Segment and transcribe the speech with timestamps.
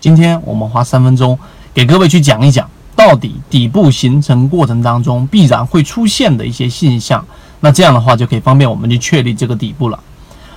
[0.00, 1.38] 今天我们花三分钟
[1.74, 7.24] 给各位去讲一讲，到底底部形成过程当中必然会出现的一些现象。
[7.60, 9.98] 那这样的话就可以方便我们去确立这个底部了。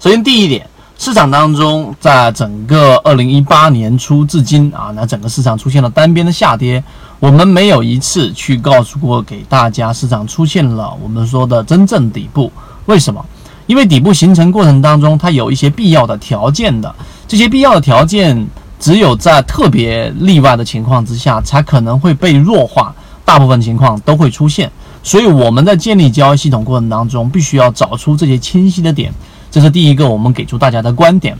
[0.00, 0.68] 首先第一点，
[0.98, 6.82] 市场当中在整个二零一八年初至今啊，那整个市场出现了单边的下跌，
[7.20, 12.52] 我们没有一次去告诉过给大家市场出现了我们说的真正底部。
[12.86, 13.24] 为什么？
[13.66, 16.92] 因为底部形成过程当中它有一些必要的条件的，
[17.28, 18.46] 这些必要的条件。
[18.78, 22.94] 只有在特别例外的情况之下，才可能会被弱化。
[23.24, 24.70] 大部分情况都会出现，
[25.02, 29.12] 所以我们在建立交易系统过程当中，必须要找出这些清晰的点。
[29.50, 31.36] 这是第一个，我们给出大家的观点。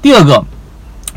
[0.00, 0.44] 第二个，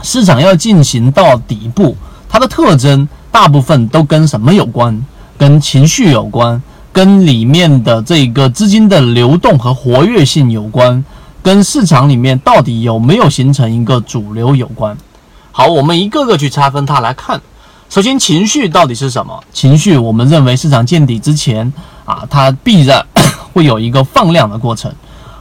[0.01, 1.95] 市场要进行到底部，
[2.27, 4.99] 它的特征大部分都跟什么有关？
[5.37, 6.59] 跟情绪有关，
[6.91, 11.05] 跟里面的这个资金的流动和活跃性有关，
[11.43, 14.97] 跟市场里面到底有没有形成一个主流有关。
[15.57, 17.41] 好，我们一个个去拆分它来看。
[17.89, 19.41] 首先，情绪到底是什么？
[19.53, 21.71] 情绪，我们认为市场见底之前
[22.03, 23.01] 啊，它必然
[23.53, 24.93] 会有一个放量的过程。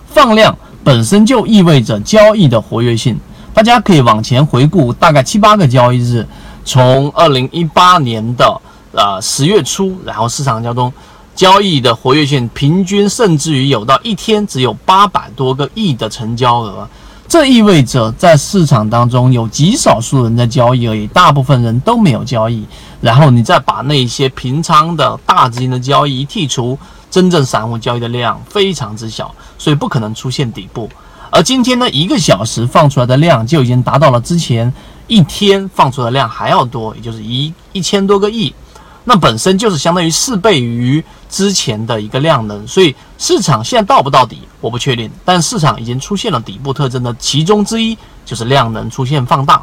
[0.06, 3.18] 放量本身就意味着交易的活跃性。
[3.52, 6.24] 大家可以往前回顾大概七八个交易日，
[6.64, 8.60] 从二零一八年的
[8.92, 10.92] 呃十月初，然后市场当中
[11.34, 16.88] 交易的活跃性平均甚至于有到一天只有八百多个亿的成交额。
[17.26, 22.64] 这意味着在市场当中有极少数人在交易而已，大部分人都没有交易。
[23.00, 26.78] 然后你再把那些平仓的大资金的交易一剔除，
[27.10, 30.88] 真正散户交易的量非常之小，所以不可能出现底部。
[31.30, 34.72] 而今天呢，一个小时放出来的量就已经达到了之前
[35.08, 38.54] 一天放出的量还要多，也就是一一千多个亿。
[39.02, 42.94] 那本身就是相当于四倍于之前的一个量能，所以
[43.26, 45.10] 市场现在到不到底，我不确定。
[45.24, 49.62] 但市场已经出现了底部特征的其中之一，就是量能出现放大。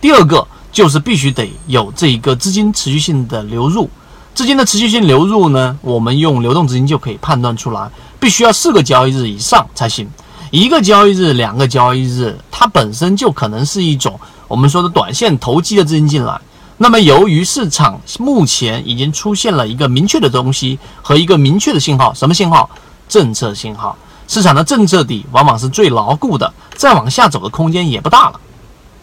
[0.00, 3.90] 第二个就是必须得有这一个资金持续性的流入，
[4.36, 10.08] 资金的持续性流入呢，我们用流动资金就可以判断出来，必须要四个交易日以上才行。
[10.52, 16.40] 一个交易日、两个交易日，它本身就可能是一种我们说的短线投机的资金进来。
[16.78, 22.70] 那么，由于市场目前已经出现了一个明确的东西和一个明确的信号，什么信号？
[23.12, 23.94] 政策信号。
[24.26, 28.40] 市场的政策底往往是最牢固的，再往下走的空间也不大了。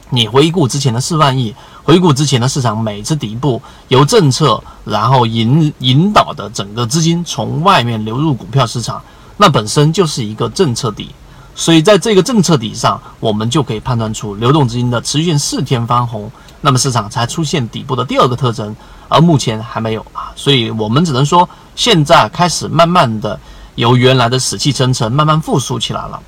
[0.09, 1.53] 你回顾之前的四万亿，
[1.83, 8.99] 回顾之前的市场每次底部由政策然后引引导的整个资金从外面流入股票市场，
[9.37, 11.11] 那本身就是一个政策底。
[11.53, 16.31] 所以在这个政策底上，我们就可以判断出流动资金的持续性四天翻红，
[16.61, 18.75] 那么市场才出现底部的第二个特征，
[19.09, 23.39] 而目前还没有啊，所以我们只能说现在开始慢慢的
[23.79, 26.19] 由原来的死气沉沉慢慢复苏起来了。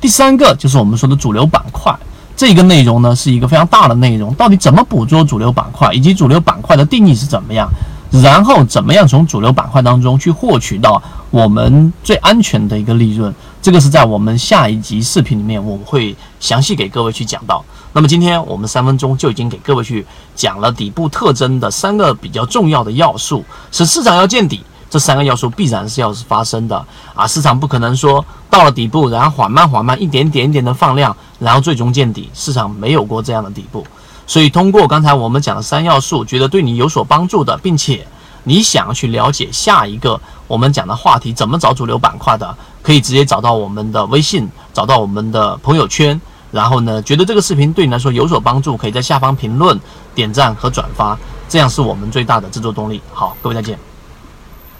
[0.00, 1.94] 第三个就是我们说的主流板块，
[2.34, 7.68] 这个内容呢是一个非常大的内容，到底怎么捕捉主流板块，以及主流板块的定义是怎么样，
[8.10, 13.32] 然后怎么样从主流板块当中去获取到我们最安全的一个利润。
[13.60, 17.62] 这个是在我们下一集视频里面，我们会详细给各位去讲到。
[17.92, 20.04] 那么今天我们三分钟就已经给各位去
[20.34, 24.62] 讲了底部特征的三个比较重要的要素，使市场要见底，
[24.94, 27.26] 这三个要素必然是要发生的啊！
[27.26, 33.84] 市场不可能说到了底部，然后缓慢缓慢一点点一点的放量，然后最终见底，市场没有过这样的底部。
[34.24, 38.06] 所以通过刚才我们讲的三要素，觉得对你有所帮助的，并且。
[38.46, 46.20] 你想要去了解下一个我们讲的话题，怎么找主流板块的，可以直接找到我们的微信，找到我们的朋友圈。
[46.52, 49.80] 然后呢，觉得这个视频对你来说有所帮助，可以在下方评论、
[50.14, 51.18] 点赞和转发，
[51.48, 53.00] 这样是我们最大的制作动力。
[53.12, 53.93] 好，各位再见。